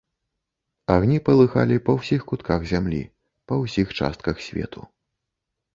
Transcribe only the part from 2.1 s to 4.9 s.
кутках зямлі, па ўсіх частках свету.